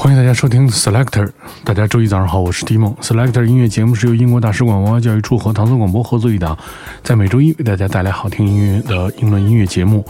[0.00, 1.28] 欢迎大家收听 Selector。
[1.64, 2.94] 大家周一早上好，我是蒂梦。
[3.00, 6.56] Selector 音乐节目是由英国大使馆文化教育处和唐宋广播合作一档，
[7.02, 10.06] 在每周一为大家带来好听音乐的英伦音乐节目。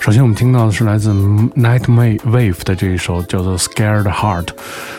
[0.00, 4.46] 首先，我们听到的是来自 Nightmare Wave 的这一首叫做《Scared Heart》，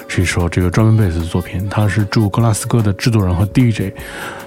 [0.07, 1.67] 是一首这个专门贝斯的作品。
[1.69, 3.93] 它是驻格拉斯哥的制作人和 DJ，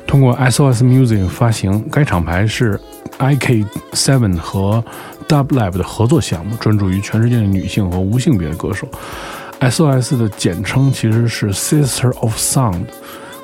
[0.07, 1.85] 通过 SOS Music 发行。
[1.93, 2.81] 该厂牌是
[3.19, 4.83] IK Seven 和
[5.29, 8.89] Dub Lab 的合作项目，专注于全世界的女性和无性别的歌手。
[9.61, 12.85] SOS 的简称其实是 Sister of Sound，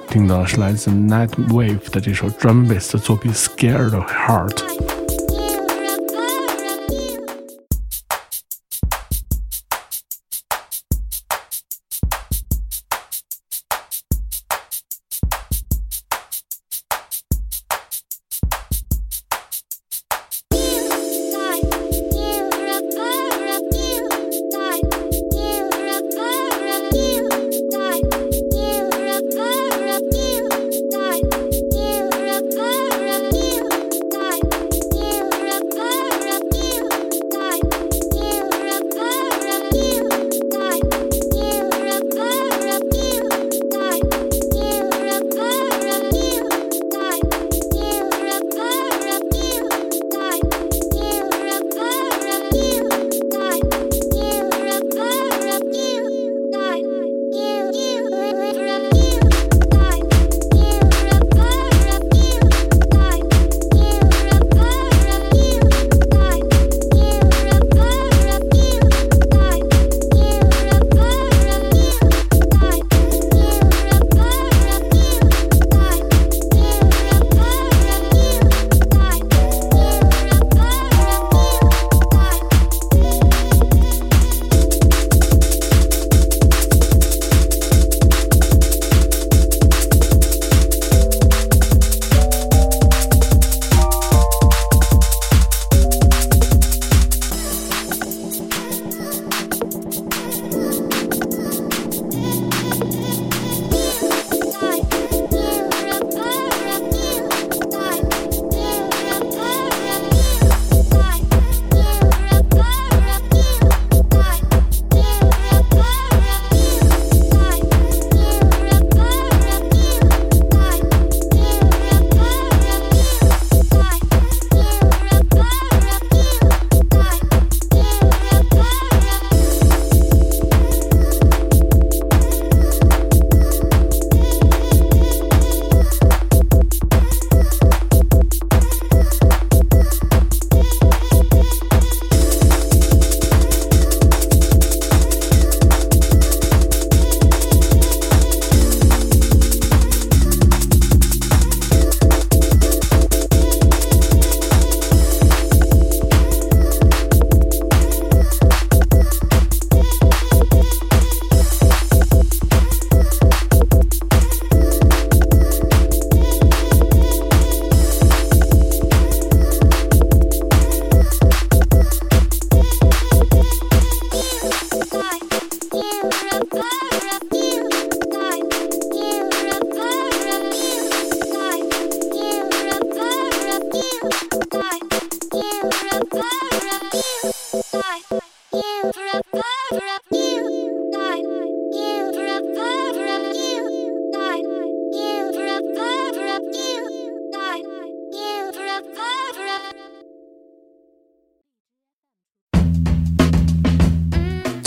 [0.08, 4.50] 听到是来自 Nightwave 的这首 drum bass 的作品《Sacred Heart》。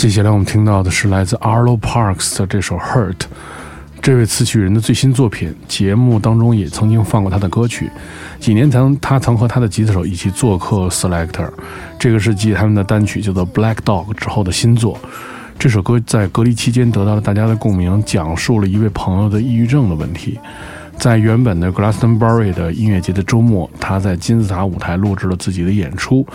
[0.04, 3.12] 接下来我们听到的是来自 Arlo Parks 的这首《Hurt》，
[4.02, 5.54] 这位词曲人的最新作品。
[5.66, 7.90] 节目当中也曾经放过他的歌曲。
[8.38, 11.48] 几年前，他曾和他的吉他手一起做客 Selector。
[11.98, 14.98] 这个是继他们的单曲叫做《Black Dog》之后的新作。
[15.58, 20.38] 这首歌在隔离期间得到了大家的共鸣，讲述了一位朋友的抑郁症的问题。
[20.98, 26.26] 在原本的 Glastonbury 的音乐节的周末，他在金字塔舞台录制了自己的演出。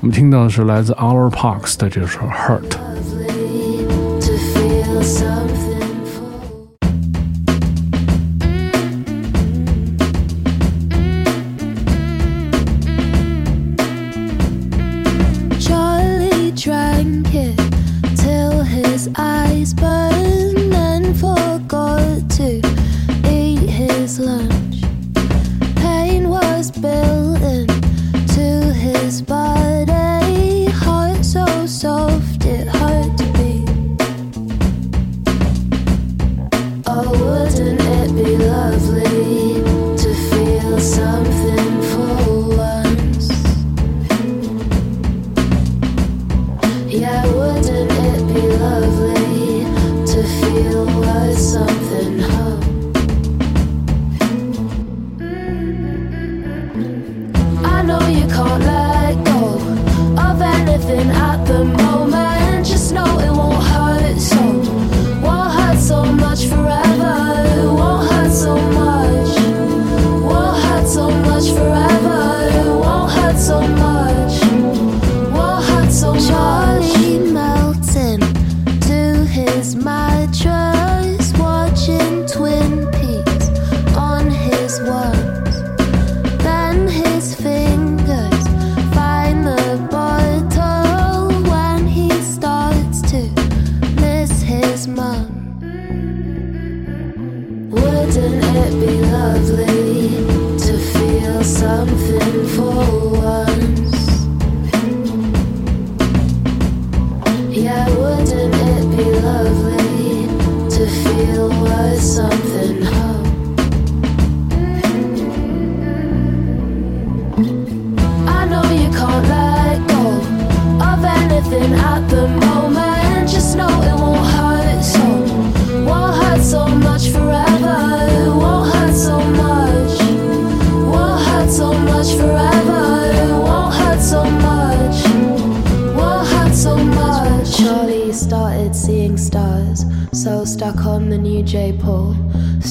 [0.00, 2.68] 我们听到的是来自 Our Parks 的这首《Hurt》。
[19.64, 20.41] Into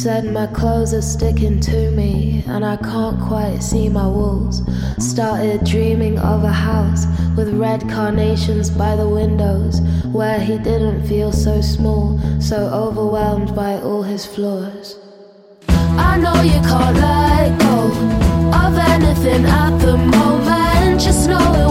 [0.01, 4.63] Said my clothes are sticking to me and I can't quite see my walls.
[4.97, 7.05] Started dreaming of a house
[7.37, 9.79] with red carnations by the windows
[10.11, 14.97] where he didn't feel so small, so overwhelmed by all his flaws.
[15.69, 17.91] I know you can't let go
[18.57, 21.70] of anything at the moment, just know it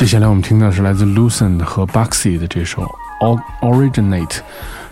[0.00, 2.82] 接下来我们听到是来自 Lucent 和 Baxi 的这首
[3.60, 4.26] 《Originate》。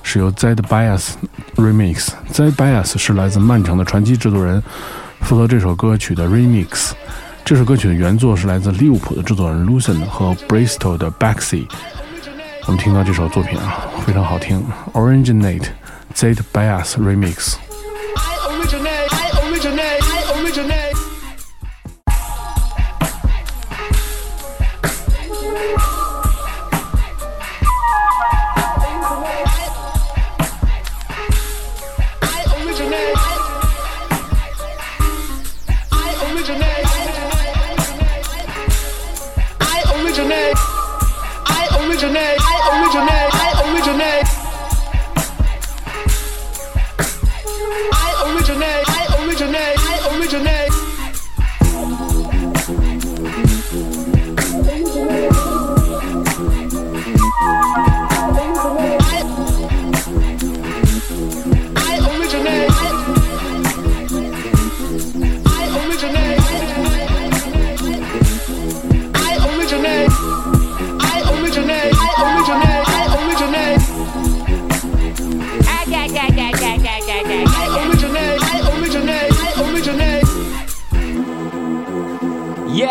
[0.02, 1.12] 是由 Zed Bias
[1.56, 2.10] Remix。
[2.30, 4.62] Zed Bias 是来自漫长的传奇制作人，
[5.22, 6.90] 负责这首歌曲的 Remix。
[7.42, 11.66] 这首歌曲的原作是来自利物浦的制作人 Lucen 和 Bristol 的 Baxi。
[12.66, 14.62] 我们听到这首作品啊，非常好听。
[14.92, 15.68] Originate
[16.14, 17.54] Zed Bias Remix。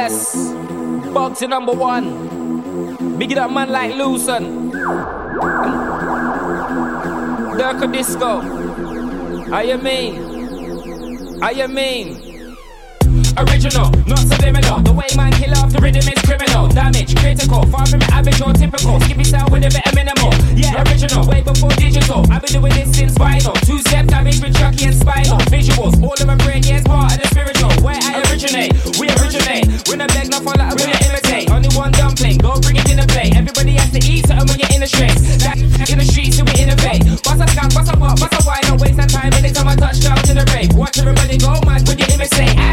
[0.09, 3.17] To number one.
[3.19, 4.71] Big it up, man, like Lucent.
[7.57, 8.39] Dirk Disco.
[9.51, 11.39] How you mean?
[11.41, 12.55] How you mean?
[13.37, 14.79] Original, not subliminal.
[14.81, 16.69] The way man kill off the rhythm is criminal.
[16.69, 18.99] Damage, critical, far from it average or typical.
[19.01, 20.31] Skippy style with a better minimal.
[20.53, 22.21] Yeah, original, way before digital.
[22.29, 23.53] I've been doing this since vinyl.
[23.65, 25.41] Two step damage with Chucky and Spinal.
[25.49, 27.73] Visuals, all of my brain, yeah, it's part of the spiritual.
[27.81, 29.65] Where I originate, we originate.
[29.89, 31.49] When I beg, not follow, I will imitate.
[31.49, 33.33] Only one dumpling, go bring it in the plate.
[33.33, 35.21] Everybody has to eat something when you're in the streets.
[35.41, 37.01] That in the streets, we innovate.
[37.25, 39.33] Bust a scan, bust a pop, bust a wine, don't waste that time.
[39.33, 42.66] Anytime I touch down to the rave, watch everybody go mad when you imitate.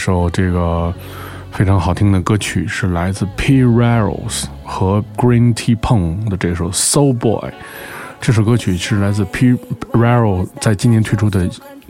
[0.00, 0.92] 首这个
[1.52, 3.62] 非常好听的歌曲是来自 P.
[3.62, 7.52] Raros 和 Green Tea Pong 的这首 Soul Boy。
[8.18, 9.52] 这首歌曲是来自 P.
[9.92, 11.46] Raro 在今年推出的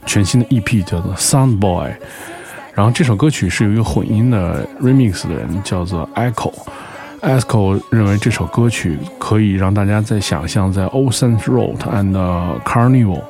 [0.06, 1.92] 全新的 EP，叫做 Sound Boy。
[2.74, 6.52] 然后这首歌曲是有一个混音的 remix 的人叫做 Echo。
[7.22, 13.22] Echo 认为这首歌曲可以让大家在想象在 Ocean Road and Carnival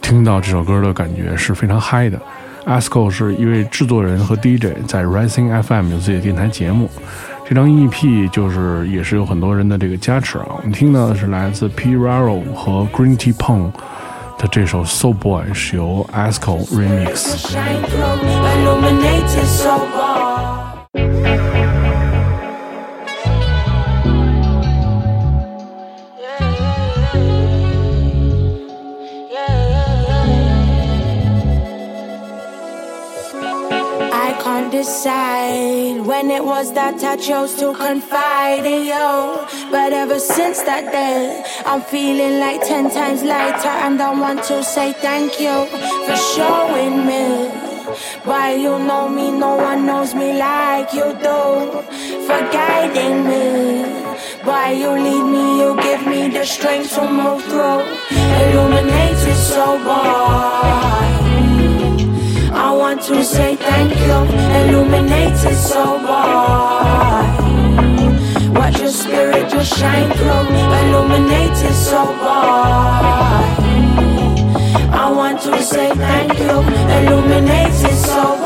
[0.00, 2.18] 听到这首歌的感觉是非常嗨的。
[2.66, 6.88] Asco 是一位制作人和 DJ，在 Rising FM 有自己的电台节目。
[7.44, 10.46] 这张 EP 就是也是有很多人的这个加持啊。
[10.58, 11.96] 我们听到的是来自 P.
[11.96, 13.72] Raro 和 Green Tea Pong
[14.38, 17.52] 的这首 So Boy，是由 Asco remix。
[34.82, 39.10] Decide when it was that I chose to confide in you.
[39.70, 44.64] But ever since that day, I'm feeling like ten times lighter, and I want to
[44.64, 45.56] say thank you
[46.06, 47.26] for showing me.
[48.24, 51.40] Why you know me, no one knows me like you do.
[52.26, 53.46] For guiding me.
[54.42, 57.82] Why you lead me, you give me the strength to move through.
[58.42, 61.21] Illuminated so bright.
[62.82, 64.18] I want to say thank you,
[64.58, 67.38] illuminated so bright.
[68.56, 70.48] Watch your spirit just shine through,
[70.80, 73.56] illuminated so bright.
[74.92, 76.58] I want to say thank you,
[76.98, 78.41] illuminated so bright.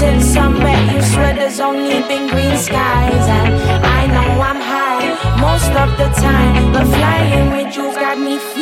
[0.00, 3.26] Since I met you, swear there's only been green skies.
[3.38, 3.52] And
[3.84, 5.06] I know I'm high
[5.38, 6.72] most of the time.
[6.72, 8.59] But flying with got got me feeling.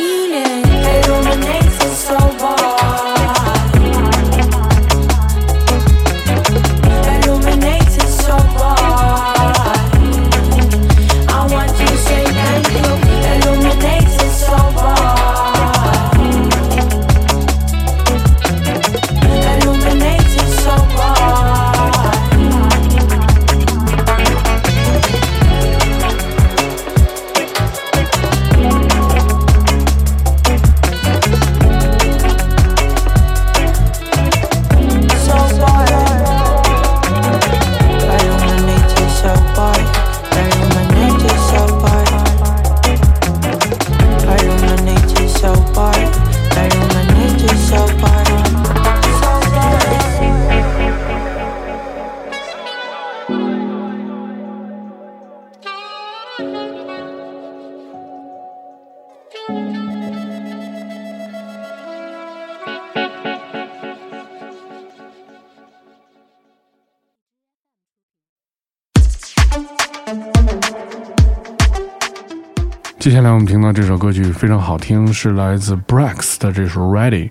[72.99, 77.29] 接下来我们听到这首歌曲非常好听，是来自 Brax 的这首 Ready，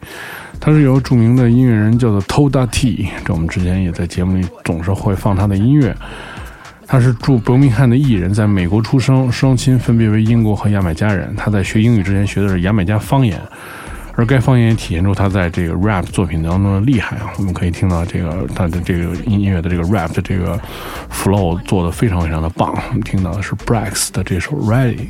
[0.58, 5.94] 它是由著名的音乐人叫做 Toda T，这我们之前也在节目里总是会放他的音乐。
[6.86, 11.36] 他是住伯明翰的艺人，在美国出生，双亲分别为英国和牙买加人。
[11.36, 13.38] 他在学英语之前学的是牙买加方言。
[14.18, 17.32] 而该方言也体现出他在这个 rap 作品当中的厉害啊！
[17.38, 20.60] 我们可以听到这个他的这个音乐的这个 rap 的这个
[21.08, 22.76] flow 做的非常非常的棒。
[22.88, 25.06] 我们听到的是 Brax 的这首 Ready。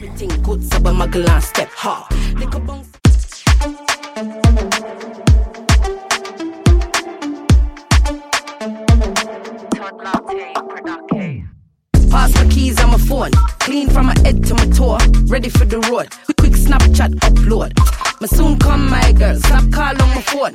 [12.10, 15.64] Pass my keys on my phone, clean from my head to my toe, ready for
[15.64, 16.08] the road.
[16.36, 17.72] Quick Snapchat upload.
[18.20, 19.36] Me soon come, my girl.
[19.36, 20.54] Stop call on my phone.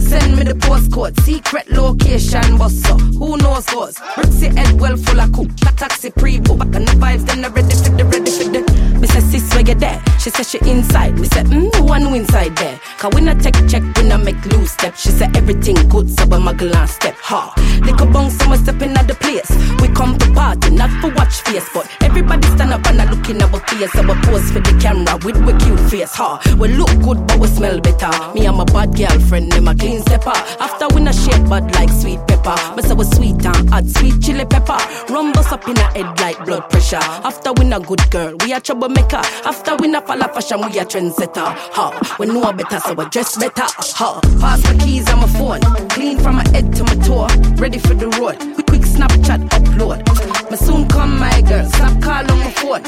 [0.00, 1.18] Send me the postcode.
[1.20, 3.00] Secret location, boss up.
[3.00, 4.00] Who knows us?
[4.16, 5.48] Brixie head well full of cook.
[5.76, 6.58] Taxi pre-book.
[6.58, 8.98] Back on the vibes, then I ready for the, ready for the.
[8.98, 10.02] Me say, sis, where you there?
[10.18, 11.18] She said she inside.
[11.18, 12.78] Me say, mm, who inside there.
[12.98, 14.96] Cause when I take check, when I make loose step.
[14.96, 17.14] She said everything good, so I my glance step.
[17.22, 17.54] Ha.
[17.84, 19.50] Little bong, someone stepping at the place.
[19.80, 23.40] We come to party, not for watch face, but everybody stand up and I looking
[23.42, 23.92] at our face.
[23.92, 26.14] So we pose for the camera with we cute face.
[26.14, 26.40] Ha.
[26.58, 28.10] We look good, but we smell better.
[28.34, 30.36] Me and my bad girlfriend, them a clean stepper.
[30.60, 32.56] After we not shake bad like sweet pepper.
[32.76, 34.78] Me say we sweet and add sweet chili pepper.
[35.12, 36.96] Rum bust up in our head like blood pressure.
[37.24, 39.22] After we not good girl, we a troublemaker.
[39.44, 41.48] After we not follow fashion, we a trendsetter.
[41.76, 43.64] Ha, we know better, so we dress better.
[43.64, 47.26] Ha, pass my keys on my phone, clean from my head to my toe,
[47.56, 48.38] ready for the road.
[48.66, 50.50] Quick Snapchat upload.
[50.50, 51.66] Me soon come, my girl.
[51.70, 52.84] Stop call on my phone.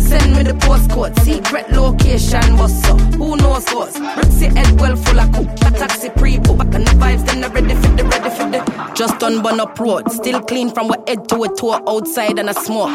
[0.00, 3.00] Send me the postcode, secret location, what's up?
[3.14, 3.98] Who knows what's?
[3.98, 5.48] Brixie head well full of cook.
[5.66, 8.92] A taxi pre-book, on the vibes, then I'm ready for the, ready for the.
[8.94, 12.50] Just done burn up road, still clean from what head to a toe outside and
[12.50, 12.90] a smoke.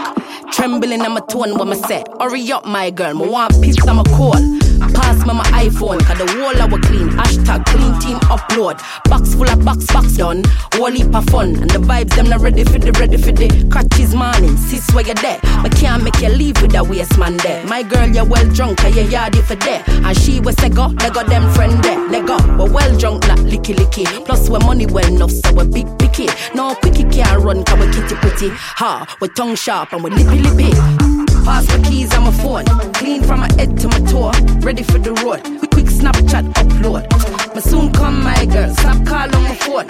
[0.52, 3.14] Trembling in my tone when I say, hurry up, my girl.
[3.14, 4.65] Me want piss, I'm a call.
[4.96, 7.10] Pass me my iPhone, cause the wall I clean.
[7.10, 8.80] Hashtag clean team upload.
[9.10, 10.44] Box full of box, box done.
[10.74, 11.56] Whole heap of fun.
[11.56, 13.48] And the vibes, them not ready for the, ready for the.
[13.70, 15.40] Crutches morning, sis where you there.
[15.62, 17.66] But can't make you leave with that waste man there.
[17.66, 19.84] My girl, you're well drunk, cause you're yardy for there.
[19.88, 22.10] And she was say go, they got them friend there.
[22.10, 24.06] They go, we're well drunk, not licky licky.
[24.26, 26.28] Plus we're money well enough, so we're big picky.
[26.54, 28.50] No quickie can't run, cause we're kitty pretty.
[28.50, 31.35] Ha, we're tongue sharp and we're lippy lippy.
[31.46, 32.66] Pass my keys on my phone.
[32.94, 34.32] Clean from my head to my toe.
[34.62, 35.44] Ready for the road.
[35.72, 37.04] Quick, Snapchat upload.
[37.54, 38.74] Me soon come, my girl.
[38.74, 39.88] Snap call on my phone.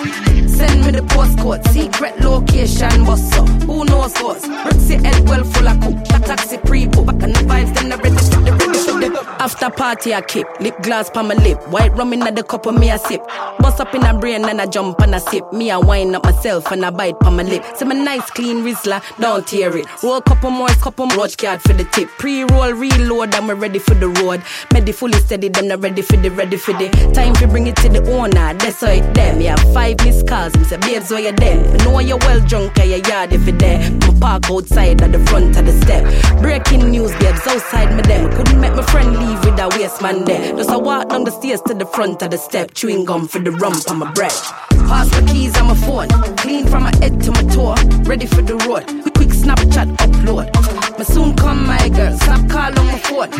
[0.49, 1.65] Send me the postcode.
[1.69, 3.47] Secret location, what's up?
[3.63, 4.45] Who knows what's?
[4.45, 5.95] Brixie head well full of cook.
[6.13, 7.07] A taxi pre-book.
[7.07, 8.64] On the vibes, then the ready the.
[8.87, 11.57] After party, I keep lip gloss pa my lip.
[11.69, 13.21] White rum in the cup of me, I sip.
[13.59, 15.51] Bust up in a brain and I jump and I sip.
[15.53, 17.63] Me, I wind up myself and I bite pa my lip.
[17.75, 19.85] Say my nice clean Rizla, don't tear it.
[20.03, 21.17] Roll couple more, couple more.
[21.17, 22.09] Watch card for the tip.
[22.17, 24.41] Pre-roll, reload, and we're ready for the road.
[24.73, 26.89] Medi fully steady, them not ready for the, ready for the.
[27.13, 29.41] Time to bring it to the owner, that's how it them.
[29.41, 31.57] Yeah, five missed calls, me say, babes, where you there?
[31.71, 33.89] Me know you're well drunk, and you're yard if you there.
[33.91, 36.03] Me park outside at the front of the step.
[36.41, 38.31] Breaking news, babes, outside me them.
[38.31, 40.55] Couldn't make my friend leave with a waste man there.
[40.55, 43.39] Just I walk down the stairs to the front of the step, chewing gum for
[43.39, 44.41] the rump on my breath.
[44.89, 48.41] Pass my keys on my phone, clean from my head to my toe, ready for
[48.41, 48.85] the road.
[49.15, 50.51] Quick Snapchat upload.
[50.99, 52.17] Me soon come, my girl.
[52.17, 53.31] Stop call on my phone.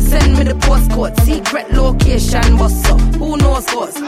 [0.00, 1.18] Send me the postcode.
[1.20, 3.00] Secret location, what's up?
[3.16, 4.00] Who knows what's?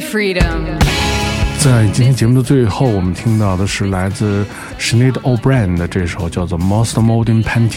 [0.00, 0.78] Freedom.
[1.58, 4.44] 在今天节目的最后，我们听到的是来自
[4.78, 7.68] s c h n e i d O'Brien 的这首叫做《Most Modern Painting》。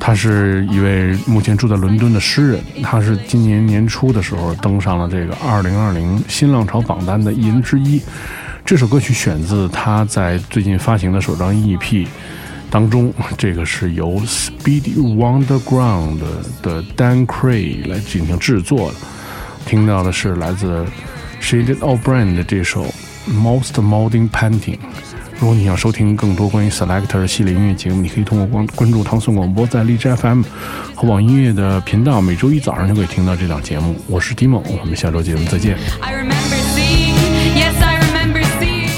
[0.00, 8.00] 他是一位目前住在伦敦的诗人，他是今年年初的时候登上了这个2020新浪潮榜单的艺人之一。
[8.64, 12.06] 这首歌曲选自他在最近发行的首张 EP
[12.68, 16.18] 当中，这个是由 Speedy Wonderground
[16.62, 18.96] 的 Dan Cray 来进行制作的。
[19.66, 20.84] 听到的是来自
[21.40, 22.84] Shaded O'Brien 的这首
[23.28, 24.76] 《Most Modern Painting》。
[25.38, 30.42] 如果你想收听更多关于 Selector 系列音乐节目，你可以通过关关注唐宋广播在荔枝 FM
[30.94, 33.96] 和网易音乐的频道，每周一早上就可以听到这档节目。
[34.06, 35.76] 我是 Timo，我们下周节目再见。
[36.00, 37.14] I remember seeing,
[37.56, 38.90] yes, I remember seeing.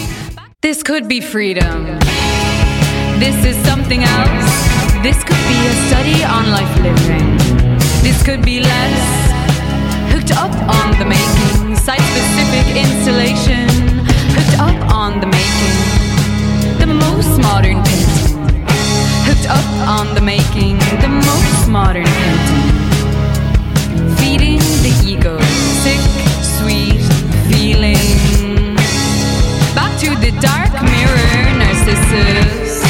[0.61, 1.99] This could be freedom.
[3.19, 5.03] This is something else.
[5.03, 7.39] This could be a study on life living.
[8.03, 9.24] This could be less.
[10.27, 13.69] Hooked up on the making, site specific installation.
[14.33, 18.65] Hooked up on the making the most modern painting.
[19.29, 22.65] Hooked up on the making, the most modern painting.
[24.17, 25.39] Feeding the ego,
[25.85, 26.01] sick,
[26.41, 27.05] sweet
[27.53, 28.77] feeling.
[29.77, 32.81] Back to the dark mirror, Narcissus.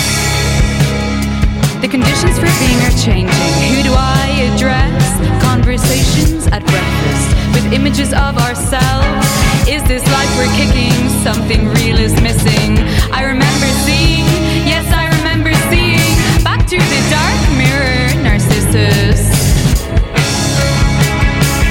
[1.80, 3.74] The conditions for being are changing.
[3.74, 5.43] Who do I address?
[5.64, 9.26] Conversations at breakfast with images of ourselves.
[9.66, 10.92] Is this life we're kicking?
[11.24, 12.76] Something real is missing.
[13.08, 14.28] I remember seeing,
[14.68, 16.04] yes, I remember seeing.
[16.44, 19.24] Back to the dark mirror, Narcissus.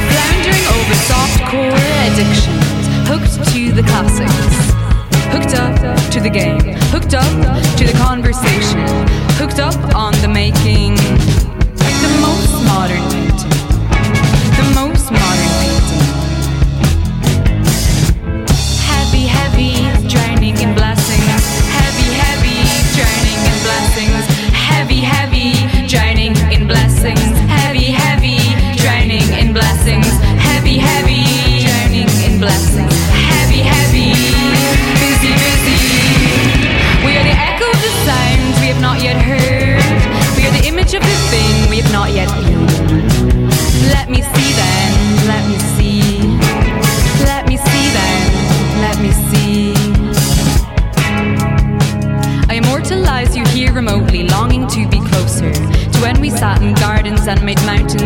[0.10, 2.90] Floundering over soft core addictions.
[3.06, 4.74] Hooked to the classics.
[5.30, 5.78] Hooked up
[6.10, 6.66] to the game.
[6.90, 7.30] Hooked up
[7.78, 8.82] to the conversation.
[9.38, 10.93] Hooked up on the making.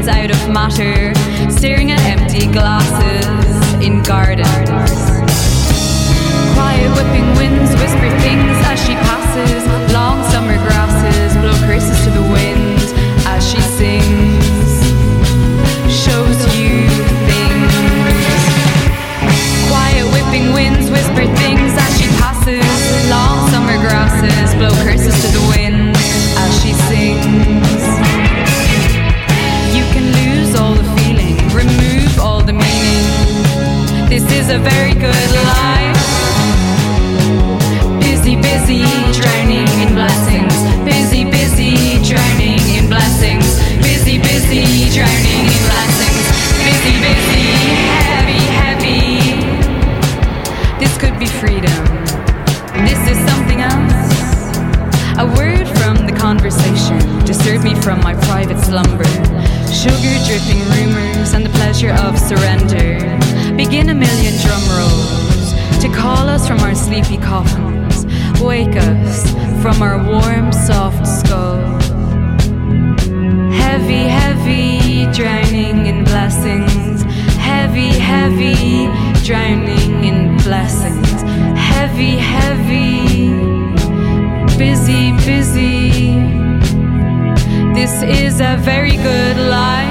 [0.06, 1.14] Made out of matter,
[1.50, 4.92] staring at empty glasses in gardens.
[6.54, 9.64] Quiet whipping winds whisper things as she passes.
[9.94, 12.82] Long summer grasses blow curses to the wind
[13.26, 14.70] as she sings.
[15.90, 16.86] Shows you
[17.30, 17.74] things.
[19.70, 23.10] Quiet whipping winds whisper things as she passes.
[23.10, 25.47] Long summer grasses blow curses to the wind
[34.32, 35.98] is a very good life.
[38.00, 38.84] Busy, busy,
[39.20, 40.56] drowning in blessings.
[40.84, 43.60] Busy, busy, drowning in blessings.
[43.84, 46.26] Busy, busy, drowning in blessings.
[46.66, 48.07] Busy, busy,
[66.68, 68.06] our sleepy coffins.
[68.42, 71.62] Wake us from our warm, soft skull.
[73.64, 77.04] Heavy, heavy, drowning in blessings.
[77.36, 78.88] Heavy, heavy,
[79.26, 81.22] drowning in blessings.
[81.72, 83.30] Heavy, heavy,
[84.58, 86.20] busy, busy.
[87.74, 89.87] This is a very good life.